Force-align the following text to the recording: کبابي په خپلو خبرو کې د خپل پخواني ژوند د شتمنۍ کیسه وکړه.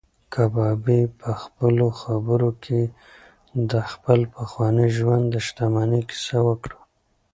کبابي 0.33 1.01
په 1.19 1.29
خپلو 1.41 1.87
خبرو 2.01 2.49
کې 2.63 2.81
د 3.71 3.73
خپل 3.91 4.19
پخواني 4.35 4.87
ژوند 4.97 5.25
د 5.29 5.35
شتمنۍ 5.45 6.01
کیسه 6.09 6.39
وکړه. 6.47 6.79